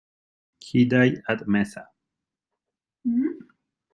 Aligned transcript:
He 0.59 0.85
died 0.85 1.21
at 1.29 1.47
Mesa. 1.47 1.87